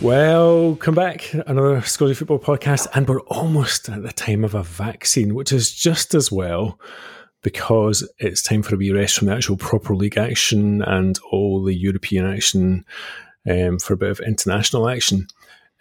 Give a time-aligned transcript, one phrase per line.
[0.00, 1.34] Welcome back.
[1.34, 5.72] Another Scottish Football podcast, and we're almost at the time of a vaccine, which is
[5.74, 6.78] just as well
[7.42, 11.64] because it's time for a wee rest from the actual proper league action and all
[11.64, 12.84] the European action
[13.50, 15.26] um, for a bit of international action.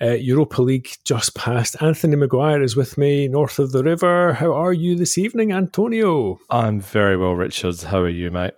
[0.01, 1.79] Uh, Europa League just passed.
[1.79, 4.33] Anthony Maguire is with me north of the river.
[4.33, 6.39] How are you this evening, Antonio?
[6.49, 7.79] I'm very well, Richard.
[7.81, 8.55] How are you, mate?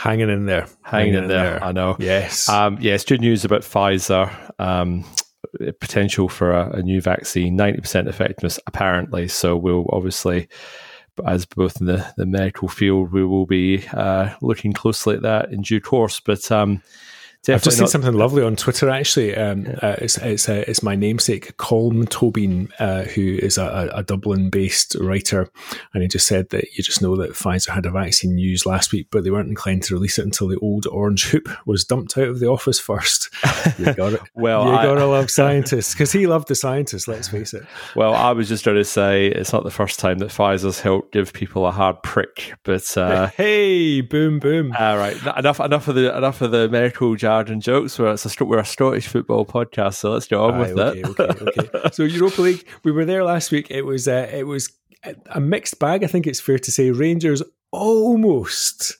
[0.00, 1.50] Hanging in there, hanging, hanging in, there.
[1.50, 1.64] there.
[1.64, 1.96] I know.
[1.98, 2.48] Yes.
[2.48, 3.04] Um, yes.
[3.04, 4.30] Good news about Pfizer.
[4.58, 5.04] Um,
[5.80, 9.26] potential for a, a new vaccine, ninety percent effectiveness apparently.
[9.26, 10.48] So we'll obviously,
[11.26, 15.52] as both in the, the medical field, we will be uh, looking closely at that
[15.52, 16.20] in due course.
[16.20, 16.82] But um,
[17.42, 18.90] Definitely I've just seen something lovely on Twitter.
[18.90, 19.78] Actually, um, yeah.
[19.80, 24.96] uh, it's it's, uh, it's my namesake Colm Tóibín, uh, who is a, a Dublin-based
[25.00, 25.48] writer,
[25.94, 28.92] and he just said that you just know that Pfizer had a vaccine news last
[28.92, 32.18] week, but they weren't inclined to release it until the old orange hoop was dumped
[32.18, 33.30] out of the office first.
[33.78, 34.20] You got it.
[34.34, 37.08] well, you gotta love scientists because he loved the scientists.
[37.08, 37.64] Let's face it.
[37.96, 41.12] Well, I was just trying to say it's not the first time that Pfizer's helped
[41.12, 44.74] give people a hard prick, but uh, hey, boom, boom.
[44.78, 47.16] All right, enough enough of the enough of the medical
[47.60, 47.98] jokes.
[47.98, 51.20] Where it's a we're a Scottish football podcast, so let's get on with okay, that.
[51.20, 51.90] Okay, okay.
[51.92, 53.70] so Europa League, we were there last week.
[53.70, 54.70] It was uh, it was
[55.26, 56.04] a mixed bag.
[56.04, 57.42] I think it's fair to say Rangers
[57.72, 58.96] almost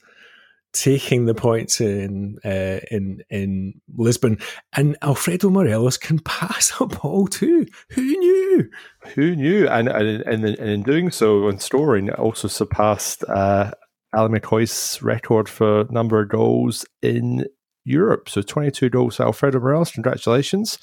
[0.72, 4.38] taking the points in uh, in in Lisbon,
[4.72, 7.66] and Alfredo Morelos can pass a ball too.
[7.90, 8.70] Who knew?
[9.14, 9.68] Who knew?
[9.68, 13.72] And and, and, in doing so, on scoring, also surpassed uh,
[14.14, 17.46] Ally McCoist's record for number of goals in
[17.84, 18.28] Europe.
[18.28, 19.92] So 22 goals Alfredo Morelos.
[19.92, 20.78] Congratulations.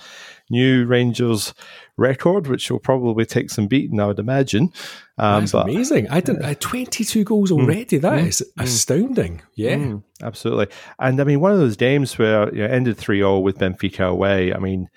[0.50, 1.54] New Rangers
[1.98, 4.72] record, which will probably take some beating, I would imagine.
[5.18, 6.08] Um, That's but, amazing.
[6.10, 7.62] I didn't, uh, 22 goals mm.
[7.62, 8.00] already.
[8.00, 9.42] Mm, that mm, is mm, astounding.
[9.56, 9.76] Yeah.
[9.76, 10.68] Mm, absolutely.
[11.00, 14.10] And I mean, one of those games where you know, ended 3 0 with Benfica
[14.10, 14.54] away.
[14.54, 14.90] I mean,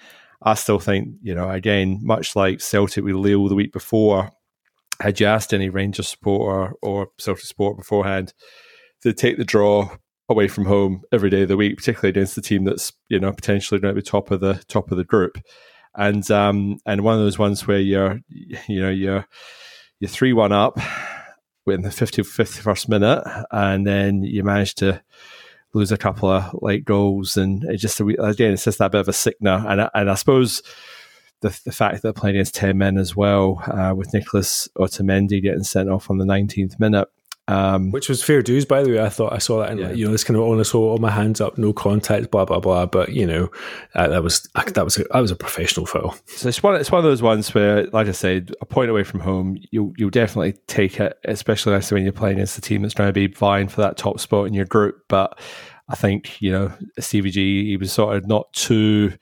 [0.43, 4.31] I still think, you know, again, much like Celtic with Lille the week before,
[5.01, 8.33] had you asked any Rangers supporter or Celtic support beforehand
[9.03, 9.89] to take the draw
[10.31, 13.33] away from home every day of the week, particularly against the team that's you know
[13.33, 15.39] potentially going to be top of the top of the group,
[15.97, 19.27] and um, and one of those ones where you're you know you're
[19.99, 20.79] you're three one up
[21.67, 25.03] in the 50, 51st minute, and then you manage to
[25.73, 29.09] lose a couple of late goals, and it just again it's just that bit of
[29.09, 30.63] a sickener, and and I suppose.
[31.43, 35.63] The, the fact that playing against 10 men as well, uh, with Nicolás Otamendi getting
[35.63, 37.09] sent off on the 19th minute,
[37.51, 39.01] um, Which was fair dues, by the way.
[39.01, 39.91] I thought I saw that, and yeah.
[39.91, 42.61] you know, this kind of honest, hold all my hands up, no contact, blah blah
[42.61, 42.87] blah.
[42.87, 43.51] But you know,
[43.97, 46.15] uh, that was that was a, that was a professional foul.
[46.27, 49.03] So it's one it's one of those ones where, like I said, a point away
[49.03, 52.95] from home, you you'll definitely take it, especially when you're playing against a team that's
[52.95, 55.03] trying to be vying for that top spot in your group.
[55.09, 55.37] But
[55.89, 59.13] I think you know, Stevie G, he was sort of not too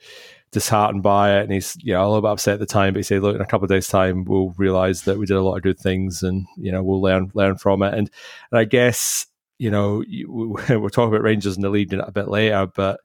[0.51, 2.93] disheartened by it, and he's you know a little bit upset at the time.
[2.93, 5.37] But he said, "Look, in a couple of days' time, we'll realize that we did
[5.37, 8.09] a lot of good things, and you know we'll learn learn from it." And
[8.51, 9.25] and I guess
[9.57, 12.99] you know we'll talk about Rangers in the league a bit later, but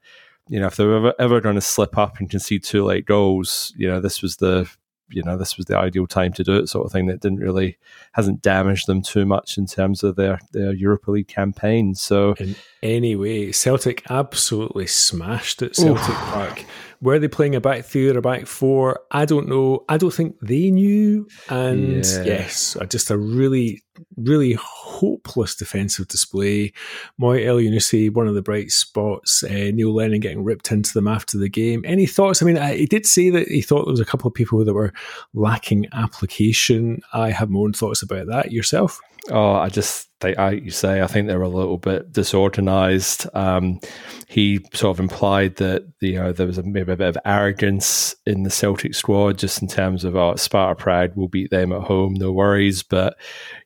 [0.47, 3.73] you know if they're ever, ever going to slip up and concede two late goals,
[3.77, 4.69] you know this was the
[5.09, 7.39] you know this was the ideal time to do it sort of thing that didn't
[7.39, 7.77] really
[8.13, 12.55] hasn't damaged them too much in terms of their their Europa League campaign so in
[12.81, 16.15] any way Celtic absolutely smashed at Celtic Oof.
[16.15, 16.65] Park
[17.01, 18.99] were they playing a back three or a back four?
[19.11, 19.85] I don't know.
[19.89, 21.27] I don't think they knew.
[21.49, 22.23] And yeah.
[22.23, 23.83] yes, just a really,
[24.17, 26.71] really hopeless defensive display.
[27.17, 29.43] Mo Elyounoussi, one of the bright spots.
[29.43, 31.83] Uh, Neil Lennon getting ripped into them after the game.
[31.85, 32.41] Any thoughts?
[32.41, 34.63] I mean, I, he did say that he thought there was a couple of people
[34.63, 34.93] that were
[35.33, 37.01] lacking application.
[37.13, 38.51] I have my own thoughts about that.
[38.51, 38.99] Yourself?
[39.31, 43.27] Oh, I just I you say, I think they were a little bit disorganized.
[43.33, 43.79] Um,
[44.27, 48.15] he sort of implied that you know there was a, maybe a bit of arrogance
[48.25, 51.81] in the Celtic squad, just in terms of oh, Sparta Prague will beat them at
[51.81, 52.81] home, no worries.
[52.83, 53.17] But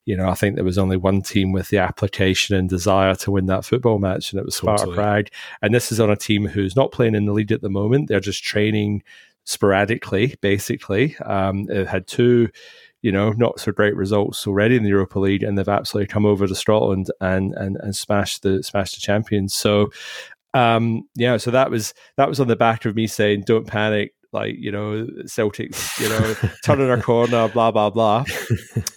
[0.09, 3.29] you know, I think there was only one team with the application and desire to
[3.29, 4.95] win that football match, and it was Sparta totally.
[4.95, 5.27] Prague.
[5.61, 8.07] And this is on a team who's not playing in the league at the moment;
[8.07, 9.03] they're just training
[9.43, 11.15] sporadically, basically.
[11.17, 12.49] Um, it had two
[13.03, 16.25] you know, not so great results already in the Europa League, and they've absolutely come
[16.25, 19.53] over to Scotland and and and smashed the smashed the champions.
[19.53, 19.91] So,
[20.55, 24.15] um, yeah, so that was that was on the back of me saying, "Don't panic."
[24.31, 28.25] Like you know Celtics, you know turning a corner, blah blah blah.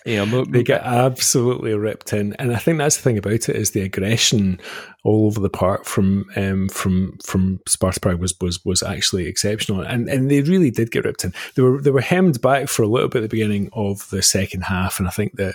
[0.04, 3.50] You know, they get absolutely ripped in, and I think that's the thing about it
[3.50, 4.58] is the aggression
[5.04, 9.80] all over the park from um, from from Sparta Prague was was was actually exceptional,
[9.80, 11.32] and and they really did get ripped in.
[11.54, 14.22] They were they were hemmed back for a little bit at the beginning of the
[14.22, 15.54] second half, and I think that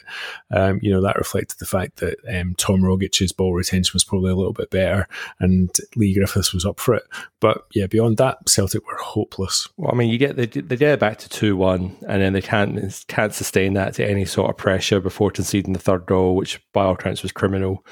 [0.51, 4.31] um, you know that reflected the fact that um, Tom Rogic's ball retention was probably
[4.31, 5.07] a little bit better,
[5.39, 7.03] and Leigh Griffiths was up for it.
[7.39, 9.66] But yeah, beyond that, Celtic were hopeless.
[9.75, 12.41] Well, I mean, you get they, they get back to two one, and then they
[12.41, 16.61] can't can't sustain that to any sort of pressure before conceding the third goal, which
[16.73, 17.83] by all accounts was criminal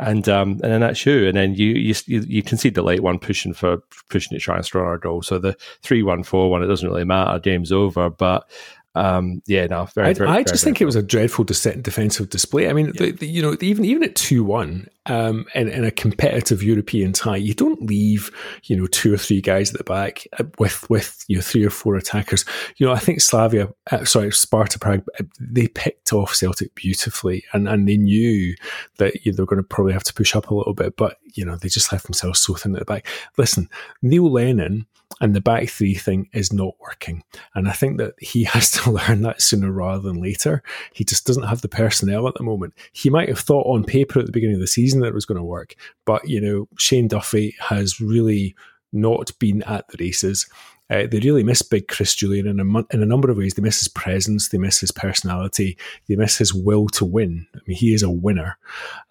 [0.00, 1.28] and um, and then that's you.
[1.28, 4.64] And then you you you concede the late one, pushing for pushing to try and
[4.64, 5.22] score a goal.
[5.22, 7.38] So the three one four one, it doesn't really matter.
[7.38, 8.08] Game's over.
[8.08, 8.50] But
[8.94, 10.08] um, yeah, no, very.
[10.08, 12.68] I, very, I just very, think very it was a dreadful defensive display.
[12.68, 12.92] I mean, yeah.
[13.06, 17.12] the, the, you know, even even at two one, um, in, in a competitive European
[17.12, 18.30] tie, you don't leave
[18.64, 21.64] you know two or three guys at the back uh, with with you know three
[21.64, 22.44] or four attackers.
[22.76, 27.44] You know, I think Slavia, uh, sorry, Sparta Prague, uh, they picked off Celtic beautifully,
[27.52, 28.54] and and they knew
[28.98, 30.96] that you know, they were going to probably have to push up a little bit,
[30.96, 33.06] but you know they just left themselves so thin at the back.
[33.36, 33.68] Listen,
[34.02, 34.86] Neil Lennon
[35.20, 37.22] and the back three thing is not working.
[37.54, 40.62] And I think that he has to learn that sooner rather than later.
[40.92, 42.74] He just doesn't have the personnel at the moment.
[42.92, 45.26] He might have thought on paper at the beginning of the season that it was
[45.26, 48.56] going to work, but you know, Shane Duffy has really
[48.92, 50.48] not been at the races.
[50.90, 53.54] Uh, they really miss Big Chris Jullien in a, in a number of ways.
[53.54, 55.78] They miss his presence, they miss his personality,
[56.08, 57.46] they miss his will to win.
[57.54, 58.58] I mean, he is a winner,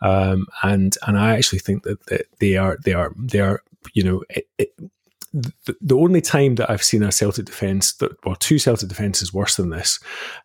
[0.01, 4.03] um, and and I actually think that, that they are they are they are you
[4.03, 4.73] know it, it,
[5.33, 9.55] the, only time that I've seen a Celtic defence, that, well, two Celtic defences worse
[9.55, 9.99] than this,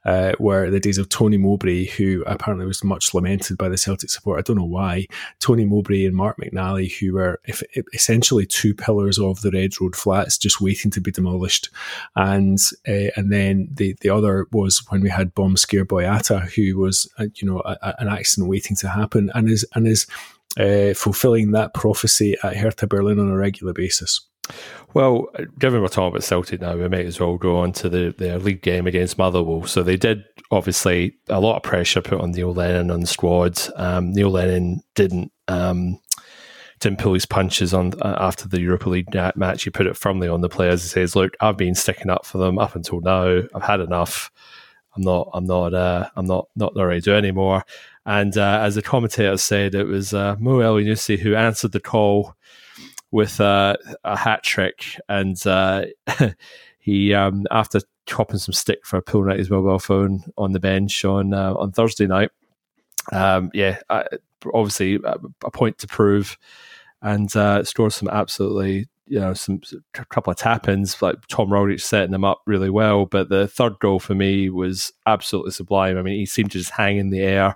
[0.05, 4.11] uh, were the days of Tony Mowbray, who apparently was much lamented by the Celtic
[4.11, 4.39] support.
[4.39, 5.07] I don't know why.
[5.41, 9.97] Tony Mowbray and Mark McNally, who were if, essentially two pillars of the Red Road
[9.97, 11.71] flats, just waiting to be demolished.
[12.17, 16.79] And uh, and then the, the other was when we had Bomb Scare Boyata, who
[16.79, 20.07] was, uh, you know, a, a, an accident waiting to happen and is, and is
[20.59, 24.21] uh, fulfilling that prophecy at Hertha Berlin on a regular basis.
[24.95, 25.27] Well,
[25.59, 28.39] given we're talking about Celtic now, we might as well go on to the, their
[28.39, 29.67] league game against Motherwell.
[29.67, 33.59] So they did obviously a lot of pressure put on Neil Lennon on the squad.
[33.75, 35.99] Um, Neil Lennon didn't um,
[36.79, 39.65] didn't pull his punches on uh, after the Europa League match.
[39.65, 40.83] He put it firmly on the players.
[40.83, 43.43] He says, "Look, I've been sticking up for them up until now.
[43.53, 44.31] I've had enough.
[44.95, 45.29] I'm not.
[45.35, 45.75] I'm not.
[45.75, 46.49] Uh, I'm not.
[46.55, 47.65] Not ready to do anymore."
[48.07, 52.37] And uh, as the commentator said, it was uh, Mo who answered the call
[53.15, 55.85] with uh, a hat trick, and uh,
[56.81, 61.05] he um, after chopping some stick for pulling out his mobile phone on the bench
[61.05, 62.33] on uh, on Thursday night.
[63.13, 63.79] Um, yeah,
[64.53, 66.37] obviously a point to prove,
[67.03, 69.61] and uh, scored some absolutely you know some
[69.97, 73.07] a couple of tap ins like Tom Rogic setting them up really well.
[73.07, 75.97] But the third goal for me was absolutely sublime.
[75.99, 77.55] I mean, he seemed to just hang in the air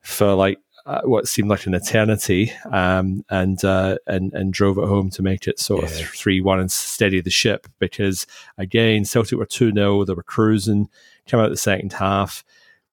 [0.00, 4.86] for like uh, what seemed like an eternity, um, and uh, and and drove it
[4.86, 7.66] home to make it sort of three one and steady the ship.
[7.80, 10.88] Because again, Celtic were two 0 they were cruising.
[11.26, 12.44] Came out the second half,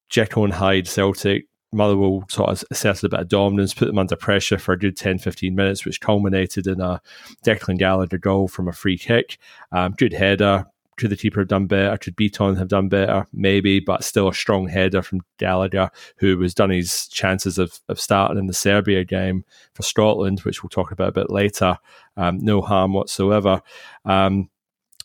[0.10, 1.46] Jekyll and Hyde Celtic.
[1.72, 4.96] Motherwell sort of asserted a bit of dominance, put them under pressure for a good
[4.96, 7.02] 10 15 minutes, which culminated in a
[7.46, 9.38] Declan Gallagher goal from a free kick.
[9.72, 10.68] Um, good header,
[10.98, 11.98] could the keeper have done better?
[11.98, 13.26] Could Bitton have done better?
[13.34, 18.00] Maybe, but still a strong header from Gallagher, who was done his chances of, of
[18.00, 19.44] starting in the Serbia game
[19.74, 21.78] for Scotland, which we'll talk about a bit later.
[22.18, 23.62] Um, no harm whatsoever.
[24.06, 24.50] Um,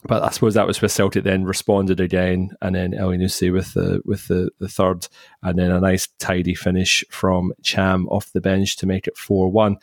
[0.05, 4.00] but I suppose that was where Celtic then responded again, and then Elyounoussi with the
[4.05, 5.08] with the, the third,
[5.43, 9.51] and then a nice tidy finish from Cham off the bench to make it four
[9.51, 9.77] one.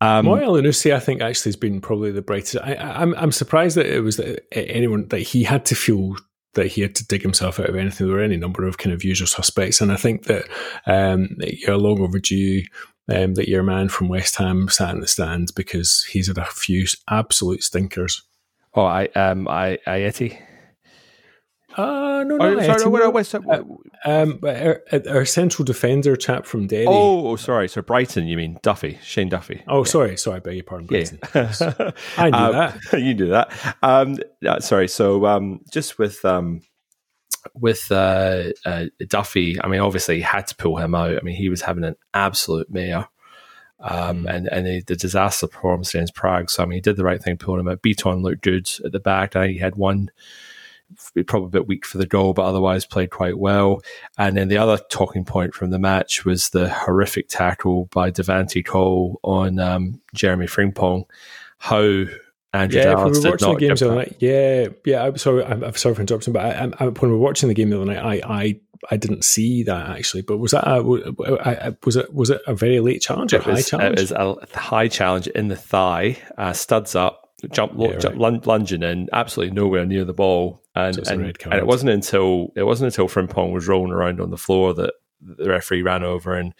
[0.00, 2.56] Um, Mo Elyounoussi, I think, actually has been probably the brightest.
[2.62, 6.16] I, am I'm, I'm surprised that it was that anyone that he had to feel
[6.54, 8.06] that he had to dig himself out of anything.
[8.06, 10.46] There were any number of kind of usual suspects, and I think that
[10.86, 12.62] um, you're long overdue.
[13.06, 16.46] Um, that your man from West Ham sat in the stands because he's had a
[16.46, 18.22] few absolute stinkers.
[18.72, 20.40] Oh, I um, I Ajeti.
[21.76, 23.62] Uh, no, no, oh, sorry, no, where, where, uh,
[24.04, 26.86] um, our, our, central defender chap from Derry.
[26.86, 27.68] Oh, oh, sorry.
[27.68, 29.64] So Brighton, you mean Duffy, Shane Duffy?
[29.66, 29.84] Oh, yeah.
[29.84, 30.36] sorry, sorry.
[30.36, 31.18] I beg your pardon, Brighton.
[31.34, 31.90] Yeah.
[32.16, 32.78] I knew um, that.
[32.92, 33.76] you knew that.
[33.82, 34.18] Um,
[34.60, 34.86] sorry.
[34.86, 36.60] So um, just with um,
[37.54, 41.16] with uh, uh, Duffy, I mean, obviously, had to pull him out.
[41.16, 43.08] I mean, he was having an absolute mare.
[43.80, 44.34] Um, mm.
[44.34, 46.48] and and the, the, disaster performance against Prague.
[46.48, 47.82] So I mean, he did the right thing pulling him out.
[47.82, 49.34] Bitton looked good at the back.
[49.34, 50.10] I think he had one
[51.26, 53.82] probably a bit weak for the goal, but otherwise played quite well.
[54.18, 58.64] And then the other talking point from the match was the horrific tackle by Devante
[58.64, 61.04] Cole on um, Jeremy Frimpong.
[61.58, 62.04] How
[62.54, 64.16] Andrew yeah, Dallas we were watching the games the other night.
[64.20, 65.04] Yeah, yeah.
[65.04, 67.54] I'm sorry, I'm, I'm sorry for interrupting, but I, I, when we were watching the
[67.54, 68.60] game the other night, I, I,
[68.90, 70.22] I didn't see that actually.
[70.22, 70.82] But was that a,
[71.84, 73.98] was it was it a very late challenge or it high was, challenge?
[73.98, 78.46] It was a high challenge in the thigh, uh, studs up, jump, yeah, jump right.
[78.46, 82.64] lunging in, absolutely nowhere near the ball, and so and, and, it wasn't until it
[82.64, 86.54] wasn't until Frimpong was rolling around on the floor that the referee ran over and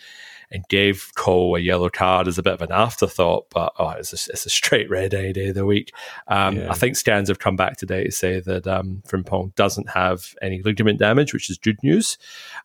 [0.50, 4.12] and gave Cole a yellow card as a bit of an afterthought, but oh, it's
[4.12, 5.93] a, it's a straight red any day of the week.
[6.28, 6.71] Um, yeah.
[6.71, 10.62] I think scans have come back today to say that um, Frimpong doesn't have any
[10.62, 12.19] ligament damage, which is good news.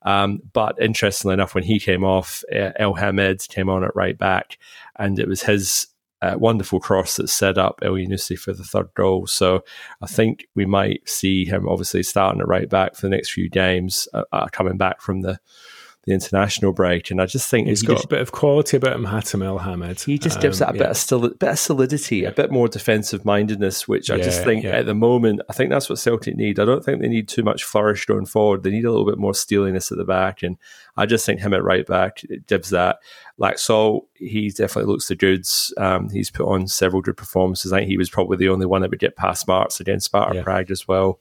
[0.03, 4.57] Um, but interestingly enough, when he came off, El Elhamed came on at right back,
[4.97, 5.87] and it was his
[6.21, 9.27] uh, wonderful cross that set up Elyounoussi for the third goal.
[9.27, 9.63] So
[10.01, 13.49] I think we might see him obviously starting at right back for the next few
[13.49, 15.39] games, uh, uh, coming back from the
[16.05, 17.11] the international break.
[17.11, 20.03] And I just think he's got a bit of quality about him, Hatem Elhamed.
[20.03, 20.83] He just gives um, that a yeah.
[20.83, 24.43] bit of still, bit of solidity, a bit more defensive mindedness, which yeah, I just
[24.43, 24.71] think yeah.
[24.71, 26.59] at the moment, I think that's what Celtic need.
[26.59, 28.63] I don't think they need too much flourish going forward.
[28.63, 30.57] They need a little bit more steeliness at the back, and
[30.95, 32.99] I just think him at right back gives that.
[33.39, 35.73] Laxalt, he definitely looks the goods.
[35.77, 37.71] Um, he's put on several good performances.
[37.71, 40.43] I think he was probably the only one that would get past marks against Sparta
[40.43, 41.19] Prague as well.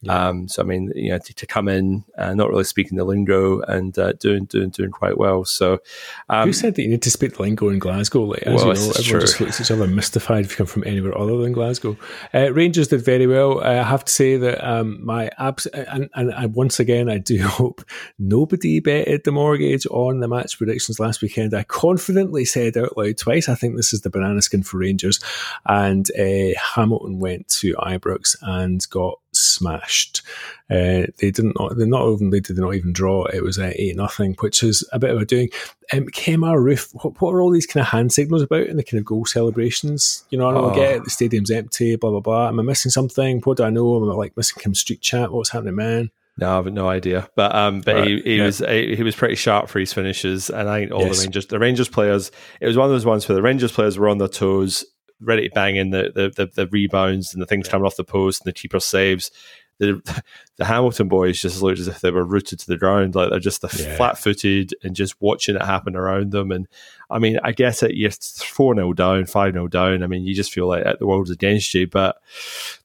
[0.00, 0.28] Yeah.
[0.28, 3.04] Um, so I mean, you know, to, to come in, uh, not really speaking the
[3.04, 5.44] lingo and uh, doing doing doing quite well.
[5.44, 5.80] So,
[6.28, 8.22] um, who said that you need to speak the lingo in Glasgow?
[8.22, 9.20] Like, as well, you know, everyone true.
[9.20, 11.96] just looks at each other mystified if you come from anywhere other than Glasgow.
[12.32, 13.58] Uh, Rangers did very well.
[13.58, 17.18] Uh, I have to say that um, my abs and, and I, once again, I
[17.18, 17.84] do hope
[18.20, 21.54] nobody betted the mortgage on the match predictions last weekend.
[21.54, 25.18] I confidently said out loud twice, I think this is the banana skin for Rangers,
[25.66, 30.22] and uh, Hamilton went to Ibrox and got smashed.
[30.70, 31.56] Uh, they didn't.
[31.76, 33.24] They're not only did they not even draw.
[33.26, 35.48] It was uh, eight nothing, which is a bit of a doing.
[35.92, 36.92] Um, Kemar Roofe.
[36.92, 39.24] What, what, are all these kind of hand signals about and the kind of goal
[39.24, 40.24] celebrations?
[40.30, 40.74] You know, I don't oh.
[40.74, 41.04] get it.
[41.04, 41.96] The stadium's empty.
[41.96, 42.48] Blah blah blah.
[42.48, 43.40] Am I missing something?
[43.40, 43.96] What do I know?
[43.96, 45.32] Am I like missing some street chat?
[45.32, 46.10] What's happening, man?
[46.38, 47.28] No, I've no idea.
[47.34, 48.06] But um, but right.
[48.06, 48.44] he, he yeah.
[48.44, 51.18] was he was pretty sharp for his finishes, and I think all yes.
[51.18, 52.30] the Rangers the Rangers players.
[52.60, 54.84] It was one of those ones where the Rangers players were on their toes,
[55.20, 58.04] ready to bang in the the, the, the rebounds and the things coming off the
[58.04, 59.30] post and the keeper saves
[59.78, 60.22] the
[60.56, 63.38] the Hamilton boys just looked as if they were rooted to the ground, like they're
[63.38, 63.96] just the yeah.
[63.96, 66.50] flat footed and just watching it happen around them.
[66.50, 66.66] And
[67.10, 70.02] I mean, I guess it you're four 0 down, five 0 down.
[70.02, 72.20] I mean, you just feel like the world's against you, but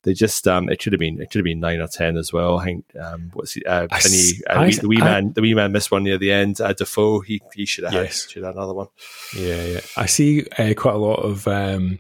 [0.03, 2.31] they just um, it could have been it could have been nine or ten as
[2.31, 2.59] well.
[2.59, 5.55] I think um, what's he, uh, Penny, uh, I, the wee I, man, the wee
[5.55, 6.61] man missed one near the end.
[6.61, 8.23] Uh, Defoe, he he should have yes.
[8.23, 8.87] had, should have another one.
[9.35, 9.81] Yeah, yeah.
[9.97, 11.47] I see uh, quite a lot of.
[11.47, 11.99] Um,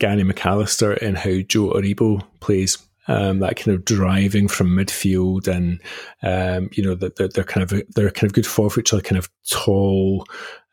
[0.00, 2.78] Gary McAllister and how Joe Aribo plays
[3.08, 5.80] um, that kind of driving from midfield, and
[6.22, 9.02] um, you know that they're, they're, kind of they're kind of good for each other,
[9.02, 10.26] kind of tall,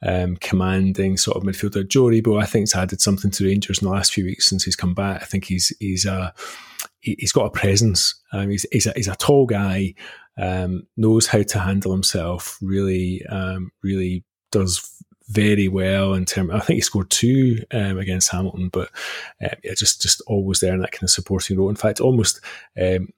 [0.05, 1.87] um, commanding sort of midfielder.
[1.87, 4.63] Joe Aribo, I think, has added something to Rangers in the last few weeks since
[4.63, 5.21] he's come back.
[5.21, 6.33] I think he's he's a
[6.99, 8.21] he's got a presence.
[8.33, 9.93] Um, he's he's a, he's a tall guy,
[10.37, 12.57] um, knows how to handle himself.
[12.61, 16.51] Really, um, really does very well in terms.
[16.51, 18.89] I think he scored two um, against Hamilton, but
[19.43, 21.69] uh, yeah, just just always there in that kind of supporting role.
[21.69, 22.41] In fact, almost
[22.79, 23.09] um,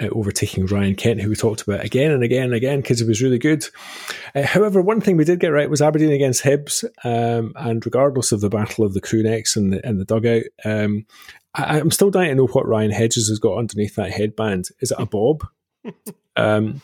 [0.00, 3.06] uh, overtaking Ryan Kent, who we talked about again and again and again because he
[3.06, 3.66] was really good.
[4.34, 8.32] Uh, however, one thing we did get right was Aberdeen against Hibs, um, and regardless
[8.32, 11.06] of the battle of the crew necks and the, and the dugout, um,
[11.54, 14.68] I, am still dying to know what Ryan Hedges has got underneath that headband.
[14.80, 15.46] Is it a bob?
[16.36, 16.80] um,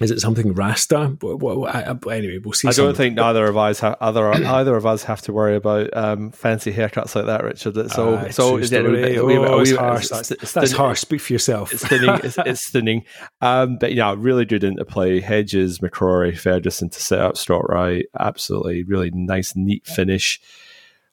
[0.00, 1.16] is it something Rasta?
[1.20, 2.68] Well, anyway, we'll see.
[2.68, 5.94] I don't think neither of us have, either either of us have to worry about
[5.96, 7.76] um, fancy haircuts like that, Richard.
[7.76, 10.10] It's all uh, it's all it's, it, oh, it's harsh.
[10.10, 11.00] It's, that's, that's harsh.
[11.00, 11.72] Speak for yourself.
[11.72, 12.18] It's thinning.
[12.24, 13.04] it's, it's thinning.
[13.40, 15.20] Um, but yeah, really good into play.
[15.20, 18.06] Hedges, McCrorie, Ferguson to set up Stott right.
[18.18, 20.40] Absolutely, really nice, neat finish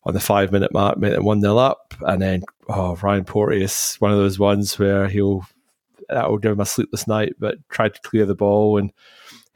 [0.05, 3.99] on the five minute mark, made it one 0 up, and then oh Ryan Porteous,
[3.99, 5.45] one of those ones where he'll
[6.09, 8.91] that will give him a sleepless night, but tried to clear the ball and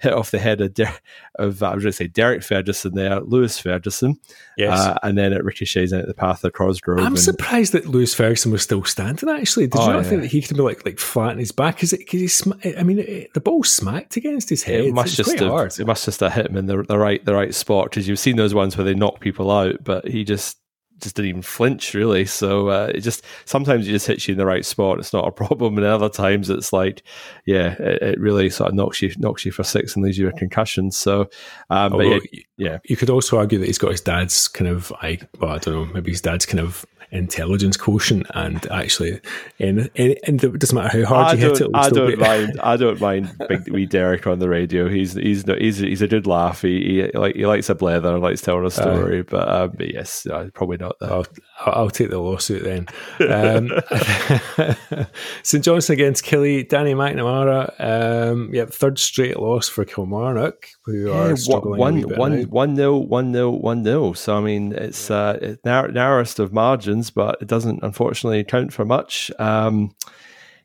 [0.01, 0.97] hit off the head of, Der-
[1.35, 4.17] of I was going to say Derek Ferguson there, Lewis Ferguson.
[4.57, 4.79] Yes.
[4.79, 6.99] Uh, and then it ricochets into the path of Cosgrove.
[6.99, 9.67] I'm and, surprised that Lewis Ferguson was still standing, actually.
[9.67, 10.09] Did oh, you not yeah.
[10.09, 11.83] think that he could be like like flat in his back?
[11.83, 14.85] Is it because he sm- I mean, it, the ball smacked against his head.
[14.85, 17.35] It must, just have, it must just have hit him in the, the right the
[17.35, 20.57] right spot because you've seen those ones where they knock people out, but he just
[21.01, 22.25] just didn't even flinch really.
[22.25, 24.99] So uh, it just sometimes it just hits you in the right spot.
[24.99, 27.03] It's not a problem, and other times it's like,
[27.45, 30.27] yeah, it, it really sort of knocks you knocks you for six and leaves you
[30.27, 30.91] a concussion.
[30.91, 31.29] So,
[31.69, 32.19] um, but yeah,
[32.57, 35.57] yeah, you could also argue that he's got his dad's kind of, I well, I
[35.57, 39.19] don't know, maybe his dad's kind of intelligence quotient, and actually,
[39.59, 41.69] and, and, and it doesn't matter how hard I you hit it.
[41.73, 42.59] I don't be- mind.
[42.61, 44.89] I don't mind Big Wee Derek on the radio.
[44.89, 46.61] He's he's he's he's a good laugh.
[46.61, 49.19] He, he like he likes a blether, likes telling a story.
[49.19, 50.97] Uh, but, um, but yes, probably not.
[50.99, 51.11] That.
[51.11, 51.25] I'll,
[51.65, 52.87] I'll take the lawsuit then.
[53.29, 53.71] Um,
[55.43, 57.73] St Johnstone against Killie, Danny McNamara.
[57.79, 63.05] Um, yeah, third straight loss for Kilmarnock, who yeah, are struggling one, one, one nil,
[63.05, 64.13] one nil, one nil.
[64.13, 68.85] So I mean, it's uh, it's narrowest of margins, but it doesn't unfortunately count for
[68.85, 69.31] much.
[69.39, 69.95] Um,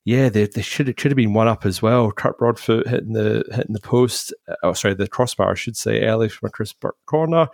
[0.04, 2.12] yeah, they, they should have, should have been one up as well.
[2.12, 4.32] Kirk Broadfoot hitting the hitting the post.
[4.62, 7.48] Oh, sorry, the crossbar, I should say, early from a Chris Burke corner.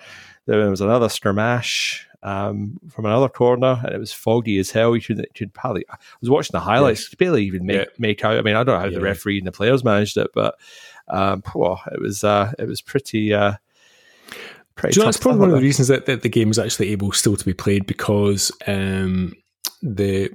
[0.46, 4.94] There was another skirmash um, from another corner, and it was foggy as hell.
[4.94, 5.86] You should, should probably.
[5.90, 7.08] I was watching the highlights.
[7.08, 7.14] Yes.
[7.14, 7.84] barely even make, yeah.
[7.98, 8.36] make out.
[8.36, 8.98] I mean, I don't know how yeah.
[8.98, 10.56] the referee and the players managed it, but
[11.08, 13.32] um, well, it was uh, it was pretty.
[13.32, 13.54] Uh,
[14.74, 16.58] pretty Do you know, that's probably one of the reasons that, that the game is
[16.58, 19.34] actually able still to be played because um,
[19.82, 20.30] the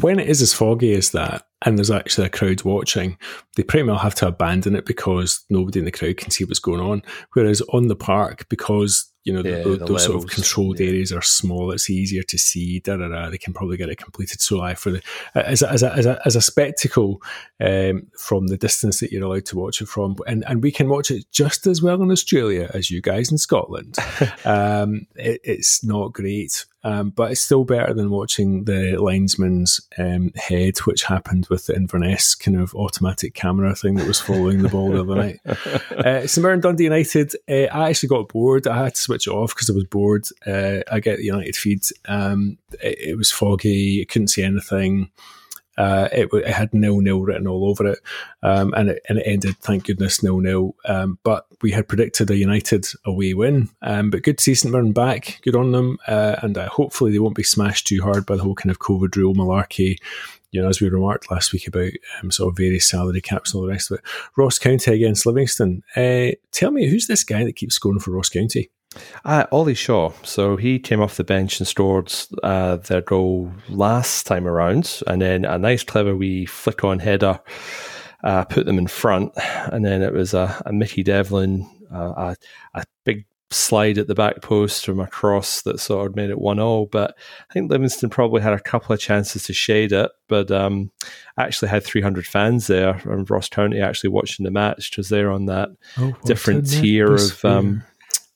[0.00, 3.16] when it is as foggy as that, and there's actually a crowd watching,
[3.56, 6.58] they pretty well have to abandon it because nobody in the crowd can see what's
[6.58, 7.02] going on.
[7.32, 10.88] Whereas on the park, because you know, yeah, the, those sort of controlled yeah.
[10.88, 11.72] areas are small.
[11.72, 12.80] It's easier to see.
[12.80, 13.30] Da, da, da.
[13.30, 15.02] They can probably get it completed so high for the
[15.34, 17.22] as a, as a, as a, as a spectacle
[17.58, 20.90] um, from the distance that you're allowed to watch it from, and and we can
[20.90, 23.96] watch it just as well in Australia as you guys in Scotland.
[24.44, 26.66] um, it, it's not great.
[26.84, 31.74] Um, but it's still better than watching the linesman's um, head, which happened with the
[31.74, 35.40] Inverness kind of automatic camera thing that was following the ball the other night.
[35.94, 38.66] Uh, St Mirren Dundee United, uh, I actually got bored.
[38.66, 40.26] I had to switch it off because I was bored.
[40.46, 41.82] Uh, I get the United feed.
[42.06, 44.02] Um, it, it, was foggy.
[44.02, 45.10] I couldn't see anything.
[45.76, 47.98] Uh, it, it, had nil nil written all over it,
[48.42, 50.74] um, and it and it ended, thank goodness, nil nil.
[50.84, 53.70] Um, but we had predicted a United away win.
[53.82, 55.40] Um, but good to see St Mirren back.
[55.42, 58.42] Good on them, uh, and uh, hopefully they won't be smashed too hard by the
[58.42, 59.96] whole kind of COVID rule malarkey.
[60.52, 61.90] You know, as we remarked last week about
[62.22, 64.04] um, sort of various salary caps and all the rest of it.
[64.36, 65.82] Ross County against Livingston.
[65.96, 68.70] Uh, tell me, who's this guy that keeps scoring for Ross County?
[69.24, 70.12] Uh, Ollie Shaw.
[70.22, 75.20] So he came off the bench and scored uh, their goal last time around, and
[75.22, 77.40] then a nice, clever wee flick on header
[78.24, 79.32] uh, put them in front.
[79.36, 82.36] And then it was a, a Nicky Devlin, uh, a,
[82.74, 86.40] a, big slide at the back post from a cross that sort of made it
[86.40, 86.86] 1 0.
[86.90, 87.16] But
[87.48, 90.90] I think Livingston probably had a couple of chances to shade it, but um,
[91.38, 95.46] actually had 300 fans there, and Ross County actually watching the match because they're on
[95.46, 97.44] that oh, different tier of.
[97.44, 97.84] Um,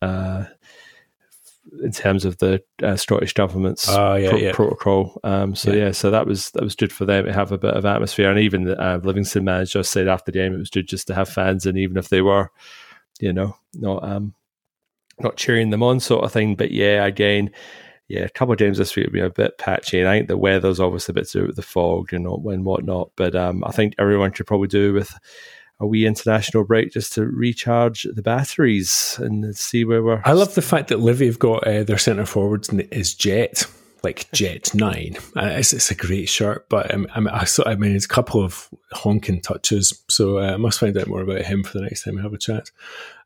[0.01, 0.45] uh,
[1.83, 4.53] in terms of the uh, Scottish government's oh, yeah, pro- yeah.
[4.53, 5.21] protocol.
[5.25, 5.87] Um, so yeah.
[5.87, 5.93] yeah.
[5.93, 8.41] so that was that was good for them to have a bit of atmosphere, and
[8.41, 11.29] even the uh, Livingston manager said after the game it was good just to have
[11.29, 12.51] fans, and even if they were,
[13.21, 14.35] you know, not um,
[15.21, 16.55] not cheering them on, sort of thing.
[16.55, 17.51] But yeah, again,
[18.09, 20.29] yeah, a couple of games this week have been a bit patchy, and I think
[20.29, 23.11] the weather's obviously a bit to do with the fog and, you know, and whatnot.
[23.17, 25.13] But um, I think everyone could probably do with
[25.81, 30.23] a wee international break just to recharge the batteries and see where we're.
[30.25, 33.65] I love the fact that Livy have got uh, their centre forwards is Jet,
[34.03, 35.17] like Jet Nine.
[35.37, 38.09] Uh, it's, it's a great shirt, but um, I, mean, I, I mean, it's a
[38.09, 41.85] couple of honking touches, so uh, I must find out more about him for the
[41.85, 42.71] next time we have a chat.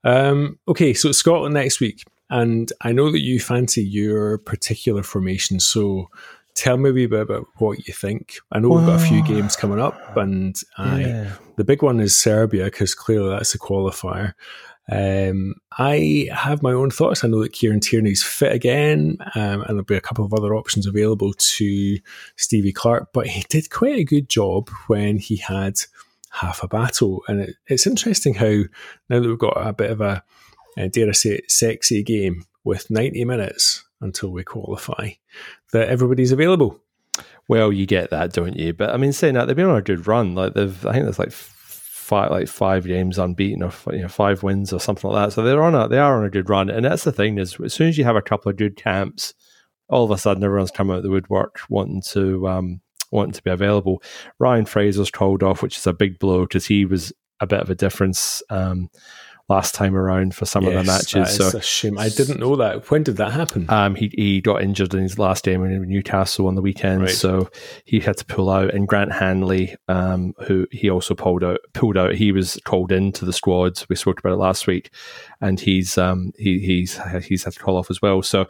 [0.04, 5.58] Um, okay, so Scotland next week, and I know that you fancy your particular formation,
[5.58, 6.10] so
[6.54, 8.38] tell me a wee bit about what you think.
[8.50, 12.16] I know we've got a few games coming up, and I, the big one is
[12.16, 14.34] Serbia because clearly that's a qualifier.
[14.90, 17.22] Um, I have my own thoughts.
[17.22, 20.54] I know that Kieran Tierney's fit again, um, and there'll be a couple of other
[20.54, 21.98] options available to
[22.36, 25.80] Stevie Clarke, but he did quite a good job when he had
[26.30, 27.22] half a battle.
[27.28, 28.62] And it, it's interesting how
[29.08, 30.22] now that we've got a bit of a,
[30.76, 35.10] uh, dare I say it, sexy game with 90 minutes until we qualify,
[35.72, 36.80] that everybody's available.
[37.48, 38.72] Well, you get that, don't you?
[38.72, 40.34] But I mean, saying that they've been on a good run.
[40.34, 44.42] Like they've, I think there's like five, like five games unbeaten, or you know, five
[44.42, 45.34] wins or something like that.
[45.34, 46.70] So they're on a, they are on a good run.
[46.70, 49.34] And that's the thing is, as soon as you have a couple of good camps,
[49.88, 52.80] all of a sudden everyone's coming out the woodwork wanting to um,
[53.10, 54.02] wanting to be available.
[54.38, 57.70] Ryan Fraser's called off, which is a big blow because he was a bit of
[57.70, 58.42] a difference.
[58.50, 58.88] Um,
[59.52, 61.36] last time around for some yes, of the matches.
[61.36, 61.98] so a shame.
[61.98, 62.90] I didn't know that.
[62.90, 63.66] When did that happen?
[63.68, 67.10] Um, he he got injured in his last game in Newcastle on the weekend, right.
[67.10, 67.50] so
[67.84, 68.72] he had to pull out.
[68.72, 72.14] And Grant Hanley, um, who he also pulled out, pulled out.
[72.14, 73.82] He was called into the squad.
[73.90, 74.90] We spoke about it last week,
[75.40, 78.22] and he's um he he's he's had to call off as well.
[78.22, 78.46] So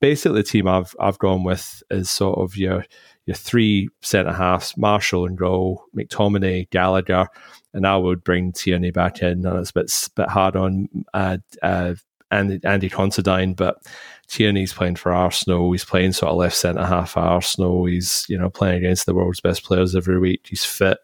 [0.00, 2.84] basically, the team I've I've gone with is sort of your
[3.26, 7.28] your three centre halves: Marshall and Rowe, McTominay, Gallagher
[7.76, 9.44] and I would bring Tierney back in.
[9.46, 11.94] And it's a bit, bit hard on uh, uh,
[12.30, 13.76] Andy, Andy Considine, but
[14.28, 15.70] Tierney's playing for Arsenal.
[15.70, 17.84] He's playing sort of left centre half Arsenal.
[17.84, 20.46] He's you know playing against the world's best players every week.
[20.48, 20.98] He's fit.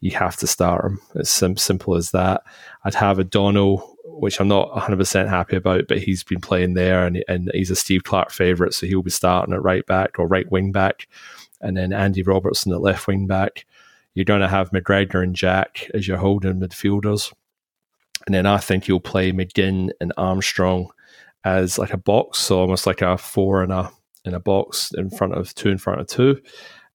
[0.00, 1.00] You have to start him.
[1.14, 2.42] It's sim- simple as that.
[2.84, 7.06] I'd have O'Donnell, which I'm not 100 percent happy about, but he's been playing there,
[7.06, 10.26] and and he's a Steve Clarke favourite, so he'll be starting at right back or
[10.26, 11.06] right wing back,
[11.60, 13.66] and then Andy Robertson at left wing back.
[14.14, 17.32] You're going to have McGregor and Jack as your holding midfielders.
[18.26, 20.90] And then I think you'll play McGinn and Armstrong
[21.44, 23.90] as like a box, so almost like a four in a
[24.24, 26.40] in a box in front of two in front of two,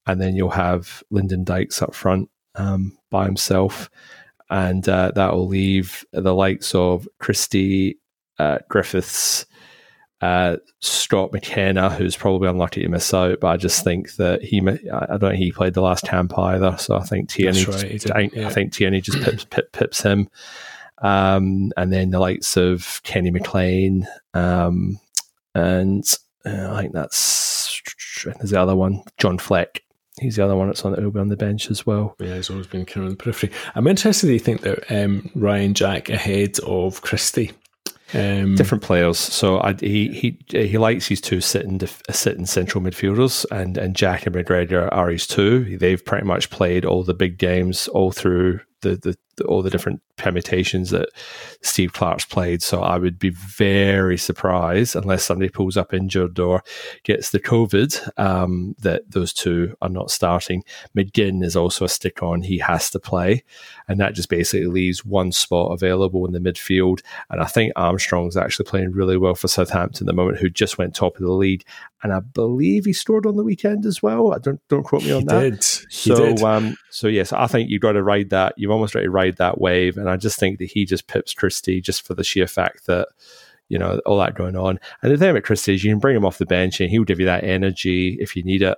[0.06, 3.90] and then you'll have Lyndon Dykes up front um, by himself,
[4.50, 7.98] and uh, that will leave the likes of Christie,
[8.38, 9.46] uh, Griffiths,
[10.26, 14.60] uh, Scott McKenna, who's probably unlucky to miss out, but I just think that he,
[14.60, 18.12] I don't think he played the last camp either, so I think Tierney, right, just,
[18.12, 18.48] I, yeah.
[18.48, 20.30] I, think Tierney just pips, pip, pips him.
[21.00, 25.00] Um, and then the likes of Kenny McLean, um,
[25.54, 26.04] and
[26.46, 27.82] uh, I think that's
[28.24, 29.84] there's the other one, John Fleck.
[30.20, 32.16] He's the other one that's on will be on the bench as well.
[32.20, 33.52] Yeah, he's always been kind of on the periphery.
[33.76, 34.28] I'm interested.
[34.28, 37.52] Do you think that um, Ryan Jack ahead of Christie?
[38.16, 39.18] Um, Different players.
[39.18, 44.26] So I, he he he likes his two sitting sitting central midfielders, and and Jack
[44.26, 45.78] and McGregor are his two.
[45.78, 50.02] They've pretty much played all the big games all through the, the, all the different
[50.18, 51.10] permutations that
[51.62, 52.62] Steve Clarke's played.
[52.62, 56.64] So I would be very surprised unless somebody pulls up injured or
[57.04, 60.64] gets the COVID um, that those two are not starting.
[60.98, 63.44] McGinn is also a stick on; he has to play,
[63.88, 67.02] and that just basically leaves one spot available in the midfield.
[67.30, 70.78] And I think Armstrong's actually playing really well for Southampton at the moment, who just
[70.78, 71.66] went top of the league
[72.06, 74.32] and I believe he scored on the weekend as well.
[74.32, 75.40] I don't don't quote me on he that.
[75.40, 75.66] Did.
[75.90, 76.44] He so did.
[76.44, 78.54] um so yes, I think you've got to ride that.
[78.58, 81.34] You've almost got to ride that wave, and I just think that he just pips
[81.34, 83.08] Christie just for the sheer fact that
[83.70, 84.80] you know all that going on.
[85.02, 87.04] And the thing about Christie is you can bring him off the bench and he'll
[87.04, 88.78] give you that energy if you need it.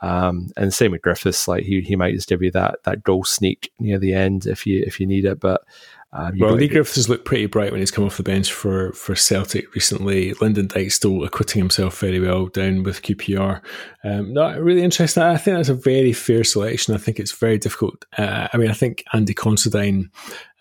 [0.00, 3.24] Um, and same with Griffiths, like he he might just give you that that goal
[3.24, 5.40] sneak near the end if you if you need it.
[5.40, 5.62] But
[6.10, 8.92] um, well, Leigh Griffiths has looked pretty bright when he's come off the bench for,
[8.92, 10.32] for Celtic recently.
[10.34, 13.60] Lyndon Dyke still acquitting himself very well down with QPR.
[14.04, 15.22] Um, not really interesting.
[15.22, 16.94] I think that's a very fair selection.
[16.94, 18.06] I think it's very difficult.
[18.16, 20.10] Uh, I mean, I think Andy Considine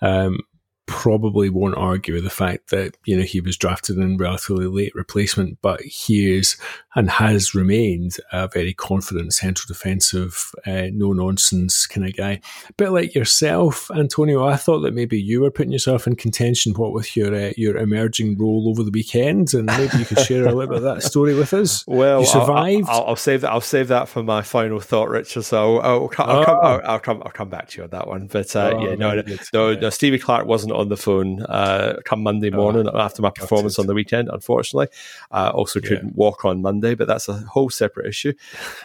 [0.01, 0.39] um,
[0.87, 4.95] probably won't argue with the fact that you know he was drafted in relatively late
[4.95, 6.57] replacement, but he is
[6.95, 12.41] and has remained a very confident central defensive, uh, no nonsense kind of guy.
[12.67, 14.47] A bit like yourself, Antonio.
[14.47, 16.73] I thought that maybe you were putting yourself in contention.
[16.73, 20.47] What with your uh, your emerging role over the weekend, and maybe you could share
[20.47, 21.85] a little bit of that story with us.
[21.97, 22.87] Well, you survived.
[22.89, 23.51] I'll, I'll, I'll, save that.
[23.51, 25.43] I'll save that for my final thought, Richard.
[25.43, 26.41] So I'll, I'll, come, oh.
[26.83, 27.23] I'll, come.
[27.25, 28.27] I'll come back to you on that one.
[28.27, 31.97] But uh, oh, yeah, no, no, no, no, Stevie Clarke wasn't on the phone uh,
[32.05, 34.29] come Monday oh, morning oh, after my performance on the weekend.
[34.31, 34.87] Unfortunately,
[35.31, 38.33] uh, also couldn't walk on Monday, but that's a whole separate issue.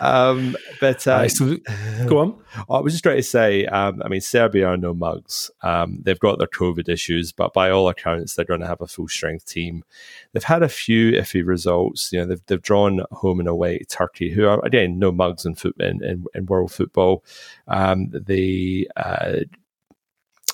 [0.01, 1.57] Um, but uh, so,
[2.07, 2.43] go on.
[2.71, 5.51] I was just trying to say, um, I mean, Serbia are no mugs.
[5.63, 8.87] Um, they've got their COVID issues, but by all accounts, they're going to have a
[8.87, 9.85] full strength team.
[10.33, 12.13] They've had a few iffy results.
[12.13, 15.45] You know, they've, they've drawn home and away to Turkey, who are again no mugs
[15.47, 17.25] in foot in, in, in world football.
[17.69, 19.41] Um, they uh,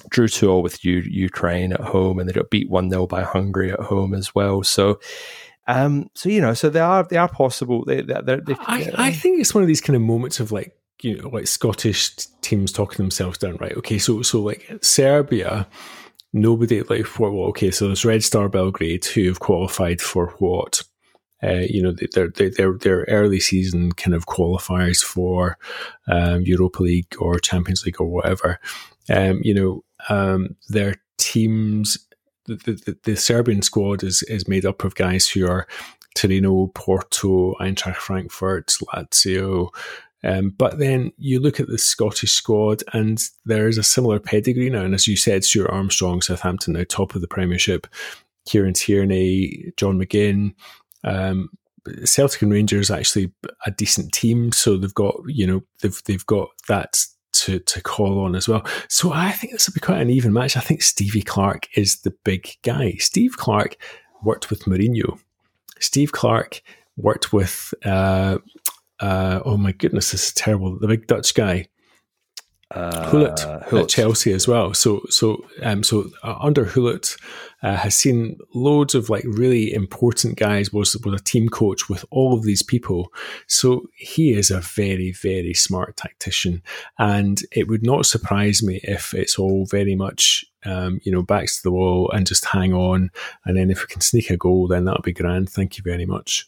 [0.09, 3.23] drew 2 all with U- Ukraine at home and they got beat 1 0 by
[3.23, 4.63] Hungary at home as well.
[4.63, 5.01] So,
[5.67, 7.85] um, so you know, so they are they are possible.
[7.85, 10.75] They, they, they I, I think it's one of these kind of moments of like
[11.03, 13.57] you know, like Scottish teams talking themselves down.
[13.57, 13.77] Right?
[13.77, 15.67] Okay, so so like Serbia,
[16.33, 17.33] nobody like what?
[17.33, 20.83] Well, okay, so there's Red Star Belgrade who have qualified for what?
[21.43, 25.57] Uh, you know, their their their early season kind of qualifiers for
[26.09, 28.59] um, Europa League or Champions League or whatever.
[29.09, 31.99] Um, you know, um, their teams,
[32.47, 35.67] the, the, the, Serbian squad is, is made up of guys who are
[36.15, 39.69] Torino, Porto, Eintracht Frankfurt, Lazio.
[40.25, 44.71] Um, but then you look at the Scottish squad, and there is a similar pedigree
[44.71, 44.83] now.
[44.85, 47.87] And as you said, Stuart Armstrong, Southampton now top of the Premiership,
[48.47, 50.55] Kieran Tierney, John McGinn.
[51.05, 51.51] Um,
[52.05, 53.33] Celtic and Rangers actually
[53.65, 57.05] a decent team, so they've got you know they've they've got that
[57.39, 58.67] to to call on as well.
[58.89, 60.57] So I think this will be quite an even match.
[60.57, 62.93] I think Stevie Clarke is the big guy.
[62.99, 63.77] Steve Clarke
[64.23, 65.19] worked with Mourinho.
[65.81, 66.63] Steve Clarke
[66.97, 68.39] worked with uh,
[69.01, 70.79] uh, oh my goodness, this is terrible.
[70.79, 71.69] The big Dutch guy.
[72.71, 74.75] Uh, Gullit, Gullit, at Chelsea as well.
[74.75, 77.17] So so um, so uh, under Gullit
[77.63, 80.71] uh, has seen loads of like really important guys.
[80.73, 83.11] Was was a team coach with all of these people.
[83.47, 86.63] So he is a very very smart tactician,
[86.99, 91.57] and it would not surprise me if it's all very much um, you know backs
[91.57, 93.11] to the wall and just hang on.
[93.47, 95.49] And then if we can sneak a goal, then that'll be grand.
[95.49, 96.47] Thank you very much.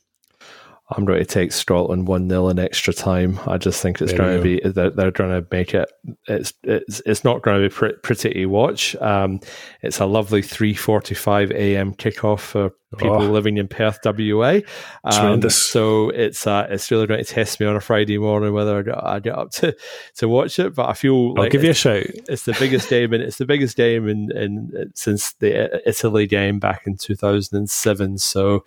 [0.92, 3.38] I'm going to take Scotland one 0 in extra time.
[3.46, 5.90] I just think it's there going to be they're, they're, going to make it.
[6.26, 8.96] It's it's it's not going to be pretty, pretty to watch.
[8.96, 9.40] Um,
[9.82, 11.94] it's a lovely three forty five a.m.
[11.94, 14.60] kickoff for people oh, living in Perth, WA.
[15.04, 18.78] Um, so it's uh, it's really going to test me on a Friday morning whether
[18.78, 19.76] I get, I get up to,
[20.16, 20.74] to watch it.
[20.74, 22.06] But I feel like I'll give you a shout.
[22.28, 26.58] It's the biggest game, and it's the biggest game in, in since the Italy game
[26.58, 28.18] back in two thousand and seven.
[28.18, 28.64] So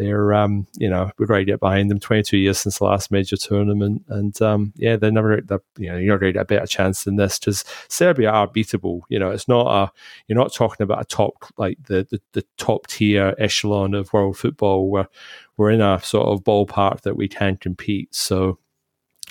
[0.00, 2.00] they're um, you know we're ready to get behind them.
[2.00, 5.90] Twenty two years since the last major tournament, and um, yeah, they're never they're, you
[5.90, 9.02] know you're not going to get a better chance than this because Serbia are beatable.
[9.10, 9.92] You know, it's not a
[10.26, 14.38] you're not talking about a top like the the, the top tier echelon of world
[14.38, 14.88] football.
[14.88, 15.08] Where
[15.58, 18.14] we're in a sort of ballpark that we can compete.
[18.14, 18.58] So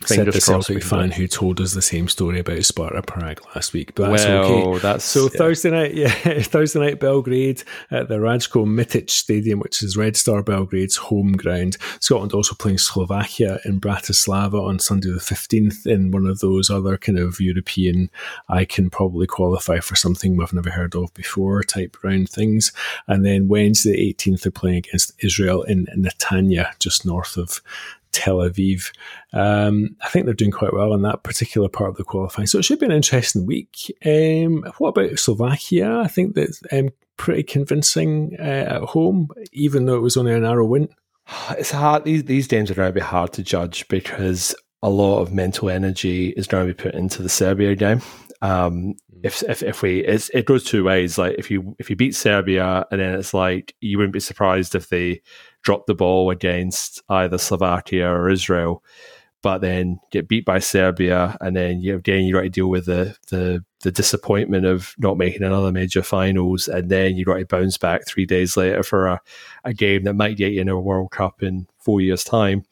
[0.06, 3.96] said the Celtic fan who told us the same story about Sparta Prague last week.
[3.96, 4.80] But that's well, okay.
[4.80, 5.30] That's, so yeah.
[5.38, 6.10] Thursday night, yeah,
[6.42, 11.78] Thursday night Belgrade at the Ratko Mladic Stadium, which is Red Star Belgrade's home ground.
[12.00, 16.98] Scotland also playing Slovakia in Bratislava on Sunday the fifteenth in one of those other
[16.98, 18.10] kind of European.
[18.48, 22.72] I can probably qualify for something we've never heard of before type round things.
[23.08, 27.62] And then Wednesday the eighteenth, they're playing against Israel in Netanya, just north of
[28.12, 28.92] Tel Aviv.
[29.34, 32.48] Um, I think they're doing quite well in that particular part of the qualifying.
[32.48, 33.96] So it should be an interesting week.
[34.06, 36.00] Um, what about Slovakia?
[36.00, 40.40] I think that's um, pretty convincing uh, at home, even though it was only a
[40.40, 40.90] narrow win.
[41.52, 42.06] It's hard.
[42.06, 45.70] These, these games are going to be hard to judge because a lot of mental
[45.70, 48.02] energy is going to be put into the Serbia game.
[48.42, 51.18] Um, if, if if we it goes two ways.
[51.18, 54.76] Like if you if you beat Serbia, and then it's like you wouldn't be surprised
[54.76, 55.22] if they
[55.62, 58.84] drop the ball against either Slovakia or Israel,
[59.42, 62.86] but then get beat by Serbia, and then you again you got to deal with
[62.86, 67.46] the the the disappointment of not making another major finals, and then you got to
[67.46, 69.22] bounce back three days later for a,
[69.64, 72.66] a game that might get you in a World Cup in four years' time.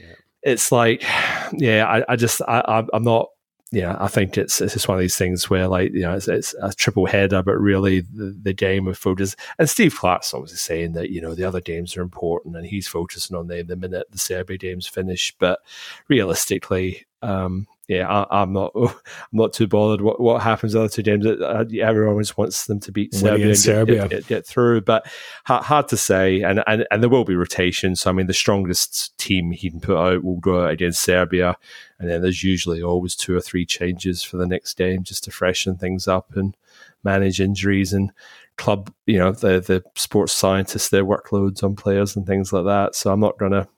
[0.00, 0.14] Yeah.
[0.42, 1.02] It's like,
[1.52, 3.28] yeah, I, I just I, I'm not
[3.72, 6.28] yeah, I think it's it's just one of these things where like you know it's,
[6.28, 9.34] it's a triple header, but really the, the game of focus.
[9.58, 12.86] And Steve Clarke's obviously saying that you know the other games are important, and he's
[12.86, 15.34] focusing on them the minute the Serbia games finish.
[15.38, 15.60] But
[16.08, 18.72] realistically, um, yeah, I, am not.
[18.76, 18.90] I'm
[19.32, 21.26] not too bothered what, what happens the other two games.
[21.26, 24.02] Uh, everyone always wants them to beat Serbia and Serbia.
[24.02, 25.06] Get, get, get, through, but
[25.44, 26.40] hard to say.
[26.42, 27.94] And, and and there will be rotation.
[27.96, 31.56] So I mean, the strongest team he can put out will go out against Serbia,
[31.98, 35.30] and then there's usually always two or three changes for the next game just to
[35.30, 36.56] freshen things up and
[37.04, 38.10] manage injuries and
[38.56, 38.92] club.
[39.06, 42.94] You know, the the sports scientists their workloads on players and things like that.
[42.94, 43.68] So I'm not gonna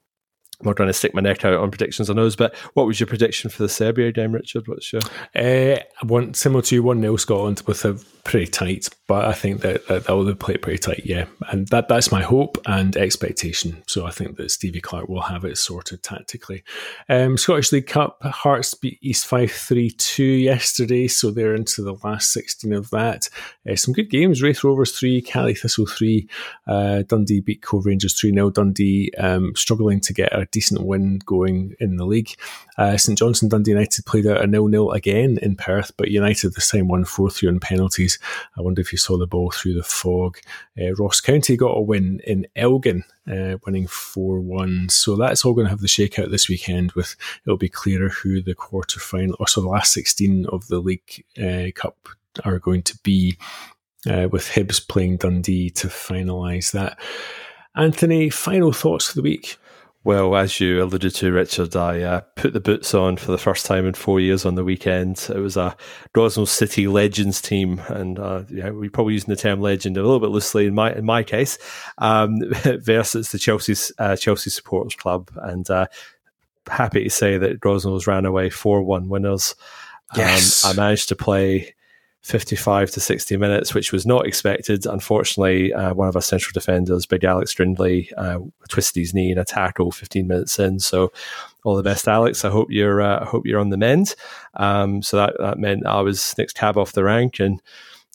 [0.64, 2.98] I'm not trying to stick my neck out on predictions on those, but what was
[2.98, 4.66] your prediction for the Serbia game, Richard?
[4.66, 5.02] What's your
[5.34, 9.60] uh, one similar to you, one nil Scotland with a pretty tight, but I think
[9.60, 11.26] that, that they'll play pretty tight, yeah.
[11.48, 13.82] And that that's my hope and expectation.
[13.86, 16.64] So I think that Stevie Clarke will have it sorted tactically.
[17.08, 21.96] Um, Scottish League Cup, Hearts beat East Fife 3 2 yesterday, so they're into the
[22.02, 23.28] last 16 of that.
[23.70, 26.28] Uh, some good games Raith Rovers 3, Caley Thistle 3,
[26.66, 28.50] uh, Dundee beat Cove Rangers 3 0.
[28.50, 32.34] Dundee um, struggling to get a decent win going in the league.
[32.78, 36.54] Uh, St Johnstone Dundee United played out a nil nil again in Perth, but United
[36.54, 38.18] this time won 4 3 on penalties.
[38.56, 40.38] I wonder if you saw the ball through the fog.
[40.80, 44.88] Uh, Ross County got a win in Elgin, uh, winning 4 1.
[44.88, 48.40] So that's all going to have the shakeout this weekend, with it'll be clearer who
[48.40, 52.08] the quarter final, or so the last 16 of the League uh, Cup
[52.44, 53.36] are going to be.
[54.06, 56.98] Uh, with Hibs playing Dundee to finalise that.
[57.74, 59.56] Anthony, final thoughts for the week?
[60.04, 63.64] Well, as you alluded to, Richard, I uh, put the boots on for the first
[63.64, 65.30] time in four years on the weekend.
[65.34, 65.74] It was a
[66.14, 70.20] Gosnells City Legends team, and uh, yeah, we're probably using the term legend a little
[70.20, 71.56] bit loosely in my in my case,
[71.96, 72.36] um,
[72.82, 75.86] versus the Chelsea uh, Chelsea Supporters Club, and uh,
[76.68, 79.54] happy to say that Gosnells ran away four one winners.
[80.14, 81.74] Yes, um, I managed to play
[82.24, 84.86] 55 to 60 minutes, which was not expected.
[84.86, 88.38] Unfortunately, uh, one of our central defenders, Big Alex Strindley, uh,
[88.70, 90.78] twisted his knee in a tackle 15 minutes in.
[90.78, 91.12] So,
[91.64, 92.42] all the best, Alex.
[92.42, 94.14] I hope you're uh, hope you're on the mend.
[94.54, 97.60] Um, so that, that meant I was next cab off the rank, and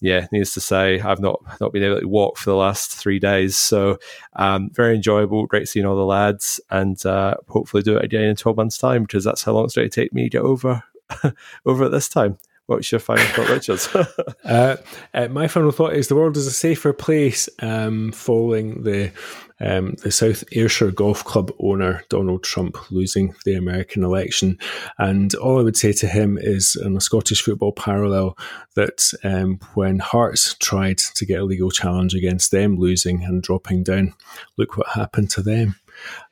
[0.01, 3.19] yeah, needless to say, I've not not been able to walk for the last three
[3.19, 3.57] days.
[3.57, 3.99] So,
[4.37, 5.45] um, very enjoyable.
[5.45, 9.03] Great seeing all the lads, and uh, hopefully do it again in 12 months' time
[9.03, 10.83] because that's how long it's going to take me to get over
[11.65, 12.39] over at this time.
[12.69, 13.79] What's your final thought, Richard?
[14.45, 14.75] uh,
[15.15, 19.12] uh, my final thought is the world is a safer place um, following the
[19.60, 24.60] um, the South Ayrshire Golf Club owner Donald Trump losing the American election.
[24.99, 28.38] And all I would say to him is, on a Scottish football parallel,
[28.75, 33.82] that um, when Hearts tried to get a legal challenge against them losing and dropping
[33.82, 34.13] down,
[34.60, 35.75] look what happened to them.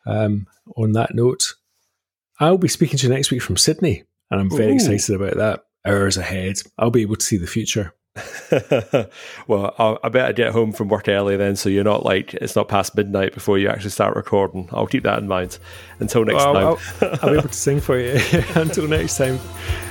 [0.05, 0.45] Um,
[0.75, 1.55] on that note,
[2.39, 4.75] I'll be speaking to you next week from Sydney, and I'm very Ooh.
[4.75, 5.63] excited about that.
[5.87, 7.93] Hours ahead, I'll be able to see the future.
[9.47, 12.55] well, I'll, I better get home from work early then, so you're not like it's
[12.55, 14.69] not past midnight before you actually start recording.
[14.71, 15.59] I'll keep that in mind.
[15.99, 18.19] Until next well, time, I'll, I'll be able to sing for you.
[18.55, 19.39] Until next time,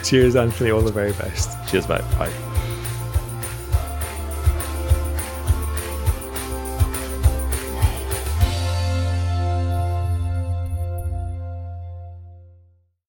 [0.02, 0.70] cheers, Anthony.
[0.70, 1.50] All the very best.
[1.68, 2.02] Cheers, mate.
[2.18, 2.32] Bye.